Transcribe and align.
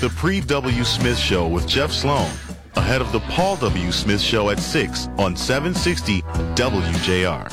the 0.00 0.08
Pre 0.10 0.40
W. 0.40 0.84
Smith 0.84 1.18
Show 1.18 1.48
with 1.48 1.66
Jeff 1.66 1.90
Sloan, 1.90 2.30
ahead 2.76 3.00
of 3.00 3.10
the 3.10 3.18
Paul 3.20 3.56
W. 3.56 3.90
Smith 3.90 4.20
Show 4.20 4.50
at 4.50 4.60
6 4.60 5.08
on 5.18 5.34
760 5.34 6.22
WJR. 6.22 7.52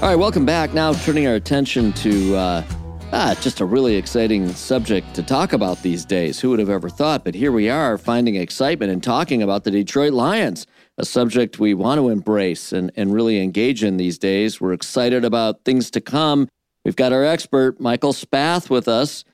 All 0.00 0.08
right, 0.08 0.14
welcome 0.14 0.46
back. 0.46 0.72
Now 0.72 0.92
turning 0.92 1.26
our 1.26 1.34
attention 1.34 1.92
to 1.94 2.36
uh, 2.36 2.64
ah, 3.12 3.36
just 3.40 3.58
a 3.58 3.64
really 3.64 3.96
exciting 3.96 4.48
subject 4.52 5.12
to 5.14 5.22
talk 5.24 5.52
about 5.52 5.82
these 5.82 6.04
days. 6.04 6.38
Who 6.38 6.50
would 6.50 6.60
have 6.60 6.70
ever 6.70 6.88
thought? 6.88 7.24
But 7.24 7.34
here 7.34 7.50
we 7.50 7.68
are 7.68 7.98
finding 7.98 8.36
excitement 8.36 8.92
and 8.92 9.02
talking 9.02 9.42
about 9.42 9.64
the 9.64 9.72
Detroit 9.72 10.12
Lions, 10.12 10.64
a 10.96 11.04
subject 11.04 11.58
we 11.58 11.74
want 11.74 11.98
to 11.98 12.08
embrace 12.08 12.72
and, 12.72 12.92
and 12.94 13.12
really 13.12 13.42
engage 13.42 13.82
in 13.82 13.96
these 13.96 14.16
days. 14.16 14.60
We're 14.60 14.74
excited 14.74 15.24
about 15.24 15.64
things 15.64 15.90
to 15.90 16.00
come. 16.00 16.48
We've 16.84 16.94
got 16.94 17.12
our 17.12 17.24
expert, 17.24 17.80
Michael 17.80 18.12
Spath, 18.12 18.70
with 18.70 18.86
us. 18.86 19.24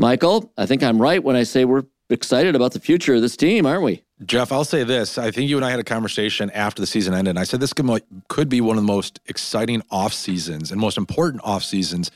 Michael, 0.00 0.50
I 0.56 0.64
think 0.64 0.82
I'm 0.82 1.00
right 1.00 1.22
when 1.22 1.36
I 1.36 1.42
say 1.42 1.66
we're 1.66 1.82
excited 2.08 2.56
about 2.56 2.72
the 2.72 2.80
future 2.80 3.16
of 3.16 3.20
this 3.20 3.36
team, 3.36 3.66
aren't 3.66 3.82
we? 3.82 4.02
Jeff, 4.24 4.50
I'll 4.50 4.64
say 4.64 4.82
this. 4.82 5.18
I 5.18 5.30
think 5.30 5.50
you 5.50 5.56
and 5.56 5.64
I 5.64 5.70
had 5.70 5.78
a 5.78 5.84
conversation 5.84 6.50
after 6.52 6.80
the 6.80 6.86
season 6.86 7.12
ended. 7.12 7.32
And 7.32 7.38
I 7.38 7.44
said 7.44 7.60
this 7.60 7.74
could 7.74 8.48
be 8.48 8.62
one 8.62 8.78
of 8.78 8.82
the 8.82 8.86
most 8.86 9.20
exciting 9.26 9.82
off 9.90 10.14
seasons 10.14 10.72
and 10.72 10.80
most 10.80 10.96
important 10.96 11.44
off 11.44 11.62
seasons 11.62 12.10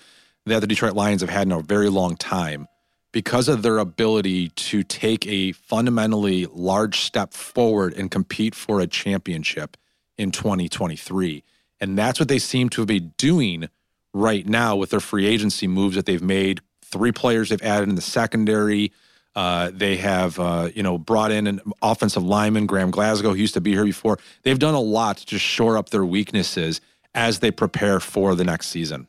that 0.47 0.61
the 0.61 0.67
Detroit 0.67 0.95
Lions 0.95 1.21
have 1.21 1.29
had 1.29 1.47
in 1.47 1.53
a 1.53 1.61
very 1.61 1.91
long 1.91 2.17
time 2.17 2.69
because 3.13 3.49
of 3.49 3.61
their 3.61 3.77
ability 3.77 4.49
to 4.49 4.83
take 4.83 5.27
a 5.27 5.53
fundamentally 5.53 6.47
large 6.55 7.01
step 7.01 7.35
forward 7.35 7.93
and 7.93 8.11
compete 8.11 8.55
for 8.55 8.81
a 8.81 8.87
championship 8.87 9.77
in 10.17 10.31
2023. 10.31 11.45
And 11.81 11.99
that's 11.99 12.19
what 12.19 12.29
they 12.29 12.39
seem 12.39 12.71
to 12.71 12.87
be 12.87 12.99
doing 12.99 13.69
right 14.15 14.47
now 14.47 14.75
with 14.75 14.89
their 14.89 15.01
free 15.01 15.27
agency 15.27 15.67
moves 15.67 15.97
that 15.97 16.07
they've 16.07 16.23
made 16.23 16.63
three 16.95 17.13
players 17.13 17.51
they've 17.51 17.63
added 17.63 17.89
in 17.89 17.97
the 17.97 18.01
secondary. 18.01 18.93
Uh, 19.35 19.71
they 19.75 19.97
have, 19.97 20.39
uh, 20.39 20.71
you 20.75 20.83
know, 20.83 20.97
brought 20.97 21.33
in 21.33 21.49
an 21.49 21.61
offensive 21.83 22.23
lineman, 22.23 22.67
Graham 22.67 22.93
Glasgow, 22.93 23.31
who 23.31 23.35
used 23.35 23.55
to 23.55 23.61
be 23.61 23.73
here 23.73 23.85
before. 23.85 24.19
They've 24.43 24.59
done 24.59 24.75
a 24.75 24.81
lot 24.81 25.17
to 25.19 25.39
shore 25.39 25.77
up 25.77 25.91
their 25.91 26.05
weaknesses 26.05 26.81
as 27.15 27.41
they 27.41 27.51
prepare 27.51 27.99
for 27.99 28.37
the 28.37 28.45
next 28.45 28.69
season. 28.69 29.09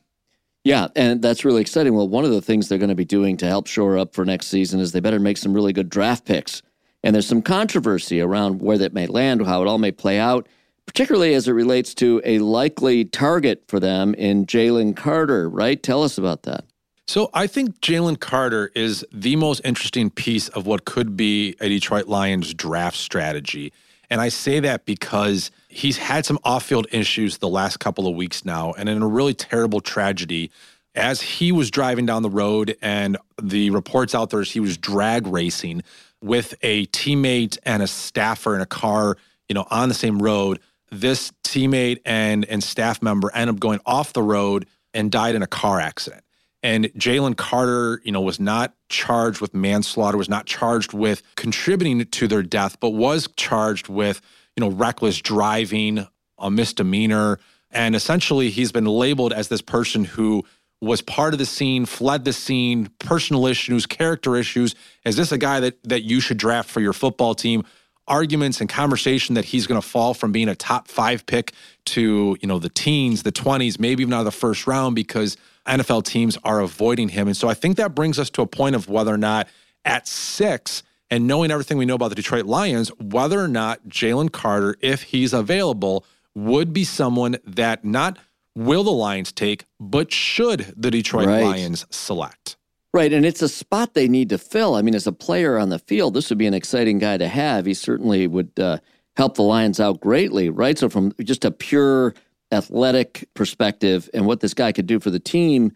Yeah, 0.64 0.88
and 0.96 1.22
that's 1.22 1.44
really 1.44 1.60
exciting. 1.60 1.94
Well, 1.94 2.08
one 2.08 2.24
of 2.24 2.32
the 2.32 2.42
things 2.42 2.68
they're 2.68 2.76
going 2.76 2.88
to 2.88 2.96
be 2.96 3.04
doing 3.04 3.36
to 3.36 3.46
help 3.46 3.68
shore 3.68 3.96
up 3.96 4.14
for 4.14 4.24
next 4.24 4.48
season 4.48 4.80
is 4.80 4.90
they 4.90 4.98
better 4.98 5.20
make 5.20 5.36
some 5.36 5.54
really 5.54 5.72
good 5.72 5.88
draft 5.88 6.24
picks. 6.24 6.60
And 7.04 7.14
there's 7.14 7.28
some 7.28 7.42
controversy 7.42 8.20
around 8.20 8.60
where 8.60 8.78
that 8.78 8.92
may 8.92 9.06
land, 9.06 9.46
how 9.46 9.62
it 9.62 9.68
all 9.68 9.78
may 9.78 9.92
play 9.92 10.18
out, 10.18 10.48
particularly 10.84 11.34
as 11.34 11.46
it 11.46 11.52
relates 11.52 11.94
to 11.94 12.20
a 12.24 12.40
likely 12.40 13.04
target 13.04 13.62
for 13.68 13.78
them 13.78 14.12
in 14.14 14.44
Jalen 14.44 14.96
Carter, 14.96 15.48
right? 15.48 15.80
Tell 15.80 16.02
us 16.02 16.18
about 16.18 16.42
that. 16.42 16.64
So 17.08 17.30
I 17.32 17.46
think 17.46 17.80
Jalen 17.80 18.18
Carter 18.18 18.72
is 18.74 19.04
the 19.12 19.36
most 19.36 19.60
interesting 19.64 20.10
piece 20.10 20.48
of 20.48 20.66
what 20.66 20.84
could 20.84 21.16
be 21.16 21.54
a 21.60 21.68
Detroit 21.68 22.08
Lions 22.08 22.52
draft 22.52 22.96
strategy. 22.96 23.72
And 24.10 24.20
I 24.20 24.28
say 24.28 24.58
that 24.60 24.84
because 24.86 25.52
he's 25.68 25.98
had 25.98 26.26
some 26.26 26.38
off 26.44 26.64
field 26.64 26.88
issues 26.90 27.38
the 27.38 27.48
last 27.48 27.78
couple 27.78 28.08
of 28.08 28.16
weeks 28.16 28.44
now, 28.44 28.72
and 28.72 28.88
in 28.88 29.02
a 29.02 29.06
really 29.06 29.34
terrible 29.34 29.80
tragedy. 29.80 30.50
As 30.94 31.20
he 31.20 31.52
was 31.52 31.70
driving 31.70 32.06
down 32.06 32.22
the 32.22 32.30
road, 32.30 32.76
and 32.80 33.18
the 33.40 33.70
reports 33.70 34.14
out 34.14 34.30
there 34.30 34.40
is 34.40 34.50
he 34.50 34.60
was 34.60 34.76
drag 34.78 35.26
racing 35.26 35.82
with 36.22 36.54
a 36.62 36.86
teammate 36.86 37.58
and 37.64 37.82
a 37.82 37.86
staffer 37.86 38.54
in 38.54 38.62
a 38.62 38.66
car, 38.66 39.16
you 39.48 39.54
know, 39.54 39.66
on 39.70 39.88
the 39.88 39.94
same 39.94 40.20
road. 40.20 40.58
This 40.90 41.32
teammate 41.44 42.00
and 42.04 42.44
and 42.46 42.64
staff 42.64 43.02
member 43.02 43.30
end 43.32 43.50
up 43.50 43.60
going 43.60 43.80
off 43.84 44.12
the 44.12 44.22
road 44.22 44.66
and 44.94 45.12
died 45.12 45.34
in 45.34 45.42
a 45.42 45.46
car 45.46 45.78
accident. 45.78 46.22
And 46.66 46.86
Jalen 46.94 47.36
Carter, 47.36 48.00
you 48.02 48.10
know, 48.10 48.20
was 48.20 48.40
not 48.40 48.74
charged 48.88 49.40
with 49.40 49.54
manslaughter, 49.54 50.18
was 50.18 50.28
not 50.28 50.46
charged 50.46 50.92
with 50.92 51.22
contributing 51.36 52.04
to 52.04 52.26
their 52.26 52.42
death, 52.42 52.80
but 52.80 52.90
was 52.90 53.28
charged 53.36 53.86
with, 53.86 54.20
you 54.56 54.62
know, 54.62 54.70
reckless 54.70 55.18
driving, 55.18 56.08
a 56.40 56.50
misdemeanor. 56.50 57.38
And 57.70 57.94
essentially, 57.94 58.50
he's 58.50 58.72
been 58.72 58.84
labeled 58.84 59.32
as 59.32 59.46
this 59.46 59.62
person 59.62 60.04
who 60.04 60.44
was 60.80 61.02
part 61.02 61.34
of 61.34 61.38
the 61.38 61.46
scene, 61.46 61.86
fled 61.86 62.24
the 62.24 62.32
scene, 62.32 62.90
personal 62.98 63.46
issues, 63.46 63.86
character 63.86 64.34
issues. 64.34 64.74
Is 65.04 65.14
this 65.14 65.30
a 65.30 65.38
guy 65.38 65.60
that 65.60 65.80
that 65.84 66.02
you 66.02 66.18
should 66.18 66.36
draft 66.36 66.68
for 66.68 66.80
your 66.80 66.92
football 66.92 67.36
team? 67.36 67.62
Arguments 68.08 68.60
and 68.60 68.68
conversation 68.68 69.36
that 69.36 69.44
he's 69.44 69.68
going 69.68 69.80
to 69.80 69.86
fall 69.86 70.14
from 70.14 70.32
being 70.32 70.48
a 70.48 70.56
top 70.56 70.88
five 70.88 71.26
pick 71.26 71.52
to 71.84 72.36
you 72.40 72.48
know 72.48 72.58
the 72.58 72.70
teens, 72.70 73.22
the 73.22 73.30
twenties, 73.30 73.78
maybe 73.78 74.02
even 74.02 74.12
out 74.12 74.20
of 74.20 74.24
the 74.24 74.32
first 74.32 74.66
round 74.66 74.96
because 74.96 75.36
NFL 75.66 76.04
teams 76.04 76.38
are 76.44 76.60
avoiding 76.60 77.08
him. 77.10 77.28
And 77.28 77.36
so 77.36 77.48
I 77.48 77.54
think 77.54 77.76
that 77.76 77.94
brings 77.94 78.18
us 78.18 78.30
to 78.30 78.42
a 78.42 78.46
point 78.46 78.74
of 78.74 78.88
whether 78.88 79.12
or 79.12 79.18
not 79.18 79.48
at 79.84 80.08
six, 80.08 80.82
and 81.10 81.26
knowing 81.26 81.50
everything 81.50 81.78
we 81.78 81.86
know 81.86 81.94
about 81.94 82.08
the 82.08 82.16
Detroit 82.16 82.46
Lions, 82.46 82.88
whether 82.98 83.40
or 83.40 83.48
not 83.48 83.88
Jalen 83.88 84.32
Carter, 84.32 84.76
if 84.80 85.04
he's 85.04 85.32
available, 85.32 86.04
would 86.34 86.72
be 86.72 86.84
someone 86.84 87.36
that 87.44 87.84
not 87.84 88.18
will 88.56 88.82
the 88.82 88.90
Lions 88.90 89.30
take, 89.30 89.64
but 89.78 90.12
should 90.12 90.74
the 90.76 90.90
Detroit 90.90 91.28
right. 91.28 91.44
Lions 91.44 91.86
select. 91.90 92.56
Right. 92.92 93.12
And 93.12 93.26
it's 93.26 93.42
a 93.42 93.48
spot 93.48 93.94
they 93.94 94.08
need 94.08 94.30
to 94.30 94.38
fill. 94.38 94.74
I 94.74 94.82
mean, 94.82 94.94
as 94.94 95.06
a 95.06 95.12
player 95.12 95.58
on 95.58 95.68
the 95.68 95.78
field, 95.78 96.14
this 96.14 96.30
would 96.30 96.38
be 96.38 96.46
an 96.46 96.54
exciting 96.54 96.98
guy 96.98 97.18
to 97.18 97.28
have. 97.28 97.66
He 97.66 97.74
certainly 97.74 98.26
would 98.26 98.58
uh, 98.58 98.78
help 99.16 99.34
the 99.36 99.42
Lions 99.42 99.78
out 99.78 100.00
greatly, 100.00 100.48
right? 100.48 100.78
So, 100.78 100.88
from 100.88 101.12
just 101.22 101.44
a 101.44 101.50
pure 101.50 102.14
athletic 102.52 103.28
perspective 103.34 104.08
and 104.14 104.26
what 104.26 104.40
this 104.40 104.54
guy 104.54 104.72
could 104.72 104.86
do 104.86 105.00
for 105.00 105.10
the 105.10 105.18
team, 105.18 105.72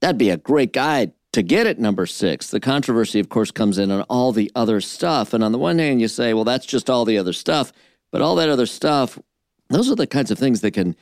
that'd 0.00 0.18
be 0.18 0.30
a 0.30 0.36
great 0.36 0.72
guy 0.72 1.12
to 1.32 1.42
get 1.42 1.66
at 1.66 1.78
number 1.78 2.06
six. 2.06 2.50
The 2.50 2.60
controversy, 2.60 3.18
of 3.18 3.28
course, 3.28 3.50
comes 3.50 3.78
in 3.78 3.90
on 3.90 4.02
all 4.02 4.32
the 4.32 4.50
other 4.54 4.80
stuff. 4.80 5.32
And 5.32 5.42
on 5.42 5.52
the 5.52 5.58
one 5.58 5.78
hand, 5.78 6.00
you 6.00 6.08
say, 6.08 6.34
well, 6.34 6.44
that's 6.44 6.66
just 6.66 6.90
all 6.90 7.04
the 7.04 7.18
other 7.18 7.32
stuff. 7.32 7.72
But 8.10 8.20
all 8.20 8.36
that 8.36 8.50
other 8.50 8.66
stuff, 8.66 9.18
those 9.70 9.90
are 9.90 9.94
the 9.94 10.06
kinds 10.06 10.30
of 10.30 10.38
things 10.38 10.60
that 10.60 10.72
can 10.72 10.94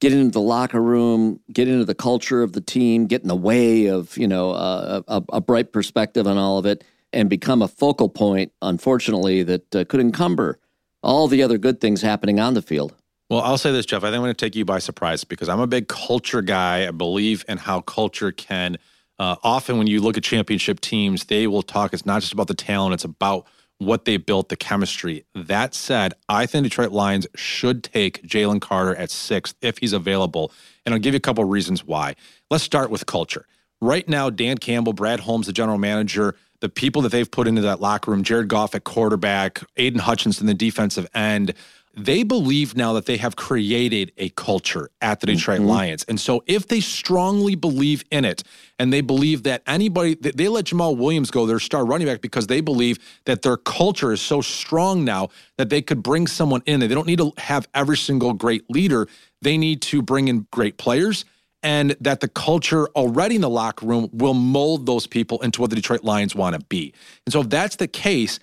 get 0.00 0.12
into 0.12 0.30
the 0.30 0.40
locker 0.40 0.82
room, 0.82 1.40
get 1.52 1.68
into 1.68 1.84
the 1.84 1.94
culture 1.94 2.42
of 2.42 2.52
the 2.52 2.60
team, 2.60 3.06
get 3.06 3.22
in 3.22 3.28
the 3.28 3.36
way 3.36 3.86
of, 3.86 4.16
you 4.16 4.26
know, 4.26 4.50
a, 4.50 5.22
a, 5.30 5.40
bright 5.40 5.72
perspective 5.72 6.26
on 6.26 6.36
all 6.36 6.58
of 6.58 6.66
it 6.66 6.82
and 7.12 7.30
become 7.30 7.62
a 7.62 7.68
focal 7.68 8.08
point, 8.08 8.52
unfortunately, 8.60 9.42
that 9.44 9.74
uh, 9.74 9.84
could 9.84 10.00
encumber 10.00 10.58
all 11.02 11.28
the 11.28 11.42
other 11.42 11.58
good 11.58 11.80
things 11.80 12.02
happening 12.02 12.40
on 12.40 12.54
the 12.54 12.62
field. 12.62 12.94
Well, 13.30 13.40
I'll 13.40 13.58
say 13.58 13.72
this, 13.72 13.86
Jeff. 13.86 14.02
I 14.04 14.08
think 14.08 14.16
I'm 14.16 14.22
going 14.22 14.34
to 14.34 14.44
take 14.44 14.54
you 14.54 14.64
by 14.64 14.78
surprise 14.78 15.24
because 15.24 15.48
I'm 15.48 15.60
a 15.60 15.66
big 15.66 15.88
culture 15.88 16.42
guy. 16.42 16.86
I 16.86 16.90
believe 16.90 17.44
in 17.48 17.58
how 17.58 17.80
culture 17.80 18.32
can. 18.32 18.76
Uh, 19.18 19.36
often, 19.42 19.78
when 19.78 19.86
you 19.86 20.00
look 20.00 20.16
at 20.16 20.24
championship 20.24 20.80
teams, 20.80 21.24
they 21.24 21.46
will 21.46 21.62
talk. 21.62 21.94
It's 21.94 22.04
not 22.04 22.20
just 22.20 22.32
about 22.32 22.48
the 22.48 22.54
talent; 22.54 22.94
it's 22.94 23.04
about 23.04 23.46
what 23.78 24.04
they 24.04 24.16
built, 24.18 24.50
the 24.50 24.56
chemistry. 24.56 25.24
That 25.34 25.74
said, 25.74 26.14
I 26.28 26.46
think 26.46 26.64
Detroit 26.64 26.92
Lions 26.92 27.26
should 27.34 27.82
take 27.82 28.22
Jalen 28.22 28.60
Carter 28.60 28.94
at 28.94 29.10
sixth 29.10 29.54
if 29.62 29.78
he's 29.78 29.92
available, 29.92 30.52
and 30.84 30.94
I'll 30.94 31.00
give 31.00 31.14
you 31.14 31.18
a 31.18 31.20
couple 31.20 31.44
of 31.44 31.50
reasons 31.50 31.84
why. 31.84 32.14
Let's 32.50 32.64
start 32.64 32.90
with 32.90 33.06
culture. 33.06 33.46
Right 33.80 34.08
now, 34.08 34.30
Dan 34.30 34.58
Campbell, 34.58 34.92
Brad 34.92 35.20
Holmes, 35.20 35.46
the 35.46 35.52
general 35.52 35.78
manager, 35.78 36.36
the 36.60 36.68
people 36.68 37.02
that 37.02 37.10
they've 37.12 37.30
put 37.30 37.46
into 37.46 37.62
that 37.62 37.80
locker 37.80 38.10
room, 38.10 38.22
Jared 38.22 38.48
Goff 38.48 38.74
at 38.74 38.84
quarterback, 38.84 39.62
Aidan 39.76 40.00
Hutchinson, 40.00 40.46
the 40.46 40.54
defensive 40.54 41.06
end 41.14 41.54
they 41.96 42.22
believe 42.22 42.76
now 42.76 42.92
that 42.94 43.06
they 43.06 43.16
have 43.16 43.36
created 43.36 44.12
a 44.16 44.28
culture 44.30 44.90
at 45.00 45.20
the 45.20 45.26
Detroit 45.26 45.60
mm-hmm. 45.60 45.68
Lions. 45.68 46.04
And 46.08 46.18
so 46.18 46.42
if 46.46 46.66
they 46.66 46.80
strongly 46.80 47.54
believe 47.54 48.04
in 48.10 48.24
it 48.24 48.42
and 48.78 48.92
they 48.92 49.00
believe 49.00 49.44
that 49.44 49.62
anybody, 49.66 50.14
they 50.14 50.48
let 50.48 50.66
Jamaal 50.66 50.96
Williams 50.96 51.30
go, 51.30 51.46
their 51.46 51.60
star 51.60 51.84
running 51.84 52.06
back, 52.06 52.20
because 52.20 52.46
they 52.46 52.60
believe 52.60 52.98
that 53.26 53.42
their 53.42 53.56
culture 53.56 54.12
is 54.12 54.20
so 54.20 54.40
strong 54.40 55.04
now 55.04 55.28
that 55.56 55.70
they 55.70 55.82
could 55.82 56.02
bring 56.02 56.26
someone 56.26 56.62
in. 56.66 56.80
They 56.80 56.88
don't 56.88 57.06
need 57.06 57.18
to 57.18 57.32
have 57.38 57.68
every 57.74 57.96
single 57.96 58.32
great 58.32 58.68
leader. 58.68 59.06
They 59.42 59.56
need 59.56 59.82
to 59.82 60.02
bring 60.02 60.28
in 60.28 60.46
great 60.50 60.78
players 60.78 61.24
and 61.62 61.96
that 62.00 62.20
the 62.20 62.28
culture 62.28 62.88
already 62.88 63.36
in 63.36 63.40
the 63.40 63.48
locker 63.48 63.86
room 63.86 64.10
will 64.12 64.34
mold 64.34 64.84
those 64.84 65.06
people 65.06 65.40
into 65.40 65.62
what 65.62 65.70
the 65.70 65.76
Detroit 65.76 66.04
Lions 66.04 66.34
want 66.34 66.54
to 66.54 66.64
be. 66.66 66.92
And 67.26 67.32
so 67.32 67.40
if 67.40 67.48
that's 67.48 67.76
the 67.76 67.88
case, 67.88 68.38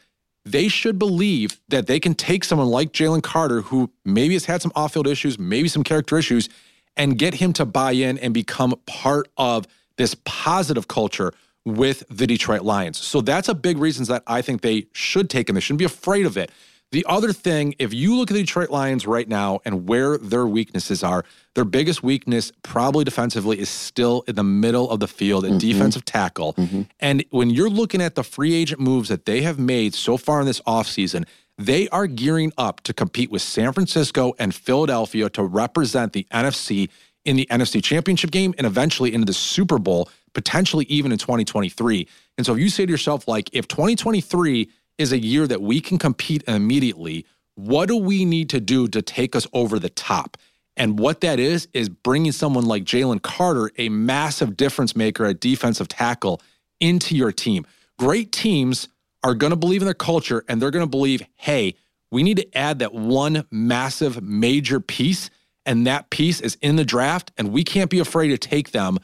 they 0.46 0.68
should 0.68 0.98
believe 0.98 1.60
that 1.70 1.88
they 1.88 2.00
can 2.00 2.16
take 2.16 2.44
someone 2.44 2.68
like 2.68 2.92
Jalen 2.92 3.22
Carter, 3.22 3.62
who 3.62 3.92
maybe 4.04 4.34
has 4.34 4.46
had 4.46 4.62
some 4.62 4.72
off 4.76 4.94
field 4.94 5.08
issues, 5.08 5.38
maybe 5.38 5.68
some 5.68 5.84
character 5.84 6.18
issues, 6.18 6.50
and 6.98 7.18
get 7.18 7.36
him 7.36 7.54
to 7.54 7.66
buy 7.66 7.92
in 7.92 8.18
and 8.18 8.34
become 8.34 8.76
part 8.86 9.28
of 9.38 9.68
this 9.98 10.16
positive 10.26 10.88
culture 10.88 11.34
with 11.64 12.04
the 12.10 12.26
Detroit 12.26 12.62
Lions. 12.62 12.98
So 12.98 13.22
that's 13.22 13.48
a 13.48 13.54
big 13.54 13.78
reason 13.78 14.06
that 14.06 14.24
I 14.26 14.42
think 14.42 14.62
they 14.62 14.88
should 14.94 15.30
take 15.30 15.48
him. 15.48 15.56
They 15.56 15.62
shouldn't 15.62 15.80
be 15.80 15.86
afraid 15.86 16.26
of 16.26 16.38
it. 16.38 16.52
The 16.92 17.06
other 17.08 17.32
thing, 17.32 17.74
if 17.80 17.94
you 17.94 18.16
look 18.16 18.32
at 18.32 18.34
the 18.34 18.42
Detroit 18.42 18.70
Lions 18.70 19.08
right 19.08 19.28
now 19.28 19.62
and 19.64 19.88
where 19.88 20.18
their 20.18 20.46
weaknesses 20.46 21.04
are, 21.04 21.24
their 21.56 21.64
biggest 21.64 22.04
weakness, 22.04 22.52
probably 22.64 23.06
defensively, 23.06 23.60
is 23.60 23.70
still 23.70 24.24
in 24.28 24.36
the 24.36 24.44
middle 24.44 24.90
of 24.90 25.00
the 25.00 25.08
field 25.08 25.46
in 25.46 25.52
mm-hmm. 25.52 25.60
defensive 25.60 26.04
tackle. 26.04 26.54
Mm-hmm. 26.54 26.82
And 27.00 27.24
when 27.30 27.50
you're 27.50 27.70
looking 27.70 28.02
at 28.02 28.16
the 28.16 28.24
free 28.24 28.54
agent 28.54 28.82
moves 28.82 29.08
that 29.08 29.26
they 29.26 29.42
have 29.42 29.58
made 29.58 29.94
so 29.94 30.18
far 30.18 30.42
in 30.42 30.46
this 30.46 30.60
offseason, 30.62 31.26
they 31.58 31.88
are 31.90 32.08
gearing 32.08 32.52
up 32.58 32.82
to 32.82 32.94
compete 32.94 33.32
with 33.32 33.42
San 33.42 33.72
Francisco 33.72 34.34
and 34.38 34.54
Philadelphia 34.54 35.30
to 35.30 35.44
represent 35.44 36.12
the 36.12 36.28
NFC 36.32 36.90
in 37.24 37.38
the 37.38 37.48
NFC 37.52 37.82
Championship 37.82 38.32
game 38.32 38.54
and 38.58 38.68
eventually 38.68 39.14
into 39.14 39.26
the 39.26 39.34
Super 39.34 39.78
Bowl 39.78 40.10
potentially 40.34 40.86
even 40.86 41.12
in 41.12 41.18
2023. 41.18 42.08
And 42.38 42.46
so 42.46 42.54
if 42.54 42.60
you 42.60 42.70
say 42.70 42.86
to 42.86 42.92
yourself, 42.92 43.28
like, 43.28 43.50
if 43.54 43.68
2023 43.68 44.70
is 45.02 45.12
a 45.12 45.20
year 45.20 45.48
that 45.48 45.62
we 45.62 45.82
can 45.82 45.98
compete 45.98 46.44
immediately, 46.48 47.26
what 47.56 47.88
do 47.88 47.98
we 47.98 48.24
need 48.24 48.50
to 48.50 48.62
do 48.62 48.88
to 48.88 49.02
take 49.02 49.36
us 49.36 49.46
over 49.52 49.78
the 49.78 49.90
top? 49.90 50.38
And 50.78 50.98
what 50.98 51.22
that 51.22 51.40
is, 51.40 51.68
is 51.74 51.90
bringing 51.90 52.32
someone 52.32 52.66
like 52.66 52.84
Jalen 52.84 53.22
Carter, 53.22 53.72
a 53.78 53.90
massive 53.90 54.56
difference 54.56 54.96
maker 54.96 55.26
at 55.26 55.40
defensive 55.40 55.88
tackle, 55.88 56.42
into 56.80 57.16
your 57.16 57.32
team. 57.32 57.66
Great 58.00 58.32
teams 58.32 58.88
are 59.24 59.36
going 59.36 59.52
to 59.52 59.58
believe 59.58 59.82
in 59.82 59.86
their 59.86 59.94
culture 59.94 60.44
and 60.48 60.62
they're 60.62 60.72
going 60.72 60.86
to 60.86 60.90
believe, 60.90 61.24
hey, 61.36 61.76
we 62.10 62.24
need 62.24 62.38
to 62.38 62.58
add 62.58 62.80
that 62.80 62.94
one 62.94 63.46
massive 63.52 64.22
major 64.24 64.80
piece. 64.80 65.30
And 65.66 65.86
that 65.88 66.10
piece 66.10 66.42
is 66.42 66.58
in 66.62 66.76
the 66.76 66.86
draft. 66.86 67.32
And 67.38 67.52
we 67.52 67.64
can't 67.64 67.90
be 67.90 68.00
afraid 68.00 68.30
to 68.30 68.38
take 68.38 68.72
them 68.72 68.98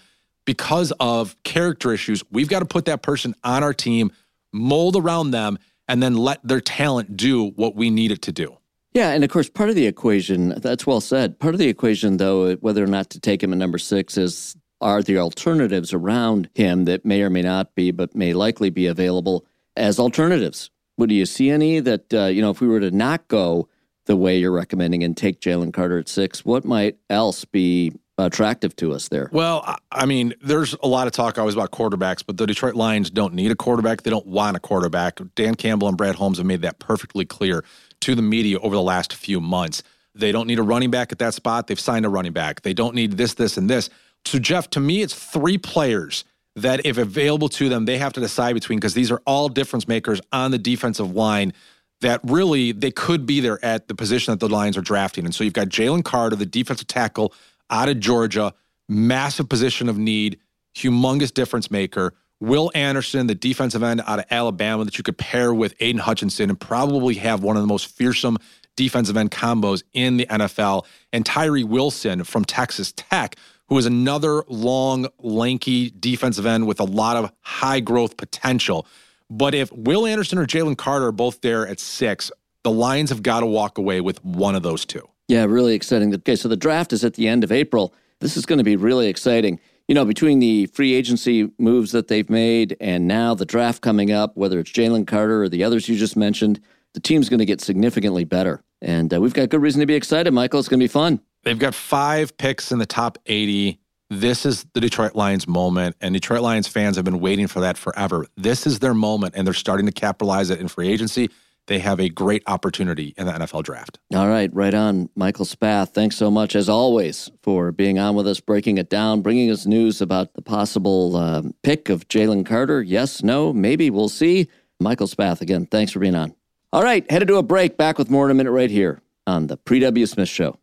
because 0.46 0.92
of 1.00 1.36
character 1.44 1.94
issues. 1.94 2.24
We've 2.32 2.50
got 2.50 2.60
to 2.60 2.66
put 2.66 2.86
that 2.86 3.04
person 3.04 3.36
on 3.44 3.64
our 3.64 3.74
team, 3.74 4.12
mold 4.52 4.96
around 4.96 5.32
them, 5.32 5.60
and 5.88 6.02
then 6.02 6.16
let 6.16 6.46
their 6.46 6.62
talent 6.62 7.18
do 7.18 7.50
what 7.52 7.76
we 7.76 7.90
need 7.90 8.12
it 8.12 8.22
to 8.24 8.32
do. 8.32 8.58
Yeah, 8.94 9.12
and 9.12 9.24
of 9.24 9.30
course, 9.30 9.50
part 9.50 9.70
of 9.70 9.76
the 9.76 9.86
equation, 9.86 10.50
that's 10.58 10.88
well 10.88 11.02
said. 11.02 11.40
Part 11.40 11.54
of 11.54 11.60
the 11.60 11.68
equation, 11.68 12.18
though, 12.18 12.56
whether 12.56 12.84
or 12.84 12.88
not 12.88 13.10
to 13.12 13.20
take 13.20 13.44
him 13.44 13.52
at 13.52 13.60
number 13.60 13.78
six 13.78 14.18
is 14.18 14.56
are 14.80 15.02
the 15.02 15.18
alternatives 15.18 15.94
around 15.94 16.50
him 16.54 16.86
that 16.86 17.06
may 17.06 17.22
or 17.22 17.30
may 17.30 17.42
not 17.42 17.74
be, 17.76 17.92
but 17.92 18.16
may 18.16 18.34
likely 18.34 18.70
be 18.70 18.86
available 18.86 19.46
as 19.76 20.00
alternatives. 20.00 20.70
Would 20.98 21.12
you 21.12 21.26
see 21.26 21.50
any 21.50 21.80
that, 21.80 22.14
uh, 22.14 22.26
you 22.26 22.42
know, 22.42 22.52
if 22.52 22.62
we 22.62 22.68
were 22.68 22.80
to 22.80 22.92
not 22.92 23.28
go 23.28 23.70
the 24.06 24.16
way 24.16 24.38
you're 24.38 24.52
recommending 24.52 25.04
and 25.04 25.16
take 25.16 25.42
Jalen 25.42 25.74
Carter 25.74 26.00
at 26.00 26.08
six, 26.08 26.46
what 26.46 26.66
might 26.66 26.98
else 27.10 27.46
be 27.46 27.94
attractive 28.18 28.76
to 28.78 28.94
us 28.94 29.10
there? 29.10 29.30
Well, 29.32 29.78
I 29.92 30.06
mean, 30.06 30.34
there's 30.42 30.76
a 30.82 30.88
lot 30.88 31.08
of 31.08 31.14
talk 31.14 31.38
always 31.38 31.54
about 31.56 31.72
quarterbacks, 31.72 32.24
but 32.26 32.38
the 32.38 32.48
Detroit 32.48 32.76
Lions 32.76 33.10
don't 33.10 33.34
need 33.34 33.52
a 33.52 33.56
quarterback. 33.56 34.02
They 34.02 34.10
don't 34.10 34.26
want 34.26 34.58
a 34.58 34.60
quarterback. 34.60 35.20
Dan 35.36 35.56
Campbell 35.56 35.88
and 35.88 35.98
Brad 35.98 36.16
Holmes 36.16 36.38
have 36.38 36.48
made 36.48 36.62
that 36.64 36.80
perfectly 36.80 37.26
clear 37.26 37.64
to 38.02 38.16
the 38.16 38.22
media 38.22 38.60
over 38.60 38.76
the 38.76 38.82
last 38.82 39.14
few 39.14 39.40
months. 39.40 39.84
They 40.16 40.32
don't 40.32 40.48
need 40.48 40.58
a 40.58 40.64
running 40.64 40.90
back 40.90 41.12
at 41.12 41.20
that 41.20 41.36
spot. 41.36 41.68
They've 41.68 41.80
signed 41.80 42.06
a 42.06 42.10
running 42.10 42.34
back. 42.34 42.62
They 42.62 42.74
don't 42.74 42.96
need 42.96 43.14
this, 43.14 43.36
this, 43.36 43.58
and 43.58 43.70
this. 43.70 43.90
So, 44.26 44.40
Jeff, 44.40 44.70
to 44.72 44.80
me, 44.80 45.04
it's 45.04 45.14
three 45.14 45.60
players 45.60 46.26
that, 46.56 46.86
if 46.86 46.98
available 46.98 47.50
to 47.50 47.70
them, 47.70 47.86
they 47.86 48.00
have 48.00 48.14
to 48.14 48.20
decide 48.20 48.56
between 48.56 48.80
because 48.80 48.96
these 48.96 49.12
are 49.12 49.22
all 49.28 49.48
difference 49.48 49.88
makers 49.88 50.20
on 50.32 50.50
the 50.50 50.58
defensive 50.58 51.16
line 51.16 51.54
that 52.02 52.20
really 52.24 52.72
they 52.72 52.92
could 52.92 53.26
be 53.26 53.40
there 53.40 53.64
at 53.64 53.88
the 53.88 53.96
position 53.96 54.32
that 54.32 54.40
the 54.40 54.50
Lions 54.50 54.76
are 54.76 54.82
drafting. 54.82 55.26
And 55.26 55.34
so 55.34 55.44
you've 55.44 55.54
got 55.54 55.68
Jalen 55.68 56.04
Carter, 56.04 56.36
the 56.36 56.46
defensive 56.46 56.88
tackle 56.88 57.34
out 57.70 57.90
of 57.90 58.00
Georgia, 58.00 58.54
massive 58.88 59.50
position 59.50 59.90
of 59.90 59.98
need, 59.98 60.40
humongous 60.76 61.34
difference 61.34 61.70
maker. 61.72 62.14
Will 62.40 62.72
Anderson, 62.76 63.28
the 63.28 63.36
defensive 63.36 63.82
end 63.82 64.02
out 64.06 64.20
of 64.20 64.26
Alabama, 64.30 64.86
that 64.86 64.98
you 64.98 65.04
could 65.04 65.18
pair 65.18 65.54
with 65.54 65.74
Aidan 65.80 66.00
Hutchinson 66.00 66.50
and 66.50 66.60
probably 66.60 67.16
have 67.16 67.42
one 67.42 67.56
of 67.56 67.64
the 67.64 67.68
most 67.68 67.88
fearsome 67.88 68.38
defensive 68.76 69.18
end 69.18 69.32
combos 69.32 69.84
in 69.94 70.18
the 70.18 70.26
NFL. 70.28 70.86
And 71.12 71.26
Tyree 71.26 71.64
Wilson 71.64 72.24
from 72.24 72.46
Texas 72.46 72.94
Tech, 72.96 73.36
who 73.68 73.78
is 73.78 73.86
another 73.86 74.44
long, 74.48 75.08
lanky 75.20 75.92
defensive 76.00 76.46
end 76.46 76.68
with 76.68 76.80
a 76.80 76.86
lot 76.86 77.18
of 77.18 77.32
high 77.42 77.80
growth 77.80 78.16
potential. 78.16 78.88
But 79.30 79.54
if 79.54 79.72
Will 79.74 80.06
Anderson 80.06 80.38
or 80.38 80.46
Jalen 80.46 80.78
Carter 80.78 81.08
are 81.08 81.12
both 81.12 81.42
there 81.42 81.68
at 81.68 81.80
six, 81.80 82.32
the 82.64 82.72
Lions 82.72 83.10
have 83.10 83.24
got 83.24 83.42
to 83.42 83.46
walk 83.46 83.78
away 83.78 84.00
with 84.00 84.24
one 84.24 84.56
of 84.56 84.64
those 84.64 84.86
two. 84.86 85.08
Yeah, 85.28 85.44
really 85.44 85.74
exciting. 85.74 86.14
Okay, 86.14 86.36
so 86.36 86.48
the 86.48 86.56
draft 86.56 86.94
is 86.94 87.04
at 87.04 87.16
the 87.16 87.28
end 87.28 87.44
of 87.44 87.52
April. 87.52 87.94
This 88.20 88.38
is 88.38 88.46
going 88.46 88.60
to 88.60 88.64
be 88.64 88.76
really 88.76 89.08
exciting. 89.08 89.60
You 89.88 89.96
know, 89.96 90.06
between 90.06 90.40
the 90.40 90.68
free 90.68 90.94
agency 90.94 91.50
moves 91.58 91.92
that 91.92 92.08
they've 92.08 92.30
made 92.30 92.78
and 92.80 93.08
now 93.08 93.34
the 93.34 93.46
draft 93.46 93.82
coming 93.82 94.12
up, 94.12 94.36
whether 94.36 94.60
it's 94.60 94.72
Jalen 94.72 95.06
Carter 95.06 95.44
or 95.44 95.50
the 95.50 95.64
others 95.64 95.88
you 95.90 95.98
just 95.98 96.16
mentioned, 96.16 96.62
the 96.94 97.00
team's 97.00 97.30
going 97.30 97.40
to 97.40 97.46
get 97.46 97.62
significantly 97.62 98.24
better. 98.24 98.64
And 98.82 99.14
uh, 99.14 99.20
we've 99.20 99.34
got 99.34 99.50
good 99.50 99.62
reason 99.62 99.82
to 99.82 99.86
be 99.86 99.96
excited, 99.96 100.32
Michael. 100.32 100.60
It's 100.60 100.70
going 100.70 100.80
to 100.80 100.84
be 100.84 100.88
fun. 100.88 101.20
They've 101.44 101.60
got 101.60 101.76
five 101.76 102.38
picks 102.38 102.72
in 102.72 102.80
the 102.80 102.86
top 102.86 103.18
80. 103.26 103.80
This 104.10 104.46
is 104.46 104.66
the 104.74 104.80
Detroit 104.80 105.16
Lions 105.16 105.48
moment, 105.48 105.98
and 106.00 106.14
Detroit 106.14 106.42
Lions 106.42 106.68
fans 106.68 106.96
have 106.96 107.04
been 107.04 107.20
waiting 107.20 107.48
for 107.48 107.60
that 107.60 107.78
forever. 107.78 108.26
This 108.38 108.66
is 108.66 108.80
their 108.80 108.94
moment, 108.94 109.36
and 109.36 109.46
they're 109.46 109.54
starting 109.54 109.86
to 109.86 109.92
capitalize 109.92 110.50
it 110.50 110.60
in 110.60 110.70
free 110.70 110.88
agency 110.90 111.30
they 111.68 111.80
have 111.80 112.00
a 112.00 112.10
great 112.10 112.44
opportunity 112.48 113.14
in 113.18 113.28
the 113.28 113.34
NFL 113.34 113.64
draft. 113.64 114.00
All 114.16 114.28
right, 114.28 114.54
right 114.54 114.74
on. 114.74 115.10
Michael 115.16 115.46
Spath, 115.46 115.90
thanks 115.94 116.16
so 116.16 116.32
much, 116.32 116.56
as 116.56 116.68
always, 116.68 117.30
for 117.44 117.72
being 117.72 118.00
on 118.00 118.16
with 118.16 118.28
us, 118.28 118.40
breaking 118.40 118.78
it 118.78 118.90
down, 118.90 119.22
bringing 119.22 119.52
us 119.52 119.66
news 119.66 120.02
about 120.02 120.34
the 120.34 120.42
possible 120.42 121.16
uh, 121.16 121.44
pick 121.64 121.90
of 121.90 122.08
Jalen 122.08 122.46
Carter. 122.46 122.82
Yes, 122.82 123.22
no, 123.22 123.54
maybe, 123.54 123.90
we'll 123.90 124.10
see. 124.10 124.48
Michael 124.80 125.08
Spath, 125.08 125.42
again, 125.42 125.66
thanks 125.66 125.92
for 125.92 126.00
being 126.00 126.16
on. 126.16 126.34
All 126.74 126.84
right, 126.84 127.10
headed 127.10 127.28
to 127.30 127.38
a 127.38 127.44
break. 127.44 127.78
Back 127.78 127.98
with 127.98 128.10
more 128.10 128.26
in 128.26 128.32
a 128.32 128.34
minute 128.34 128.52
right 128.52 128.70
here 128.72 129.02
on 129.26 129.48
the 129.48 129.58
Pre 129.58 129.80
W. 129.80 130.06
Smith 130.06 130.30
Show. 130.30 130.58